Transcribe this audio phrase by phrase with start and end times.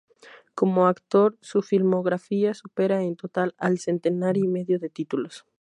[0.55, 5.45] Como actor, su filmografía supera en total el centenar y medio de títulos.